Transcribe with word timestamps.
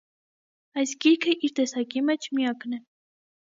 Այս 0.83 0.93
գիրքը 1.05 1.35
իր 1.49 1.55
տեսակի 1.61 2.05
մէջ 2.09 2.29
միակն 2.41 2.81
է։ 2.81 2.83